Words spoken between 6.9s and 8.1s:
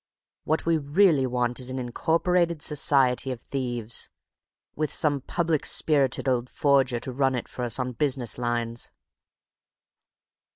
to run it for us on